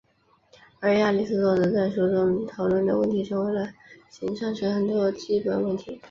[0.79, 3.69] 而亚里斯多德在书中讨论的问题成为了
[4.09, 5.99] 形上学的很多基本问题。